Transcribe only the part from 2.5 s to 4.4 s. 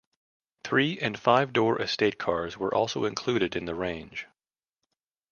were also included in the range.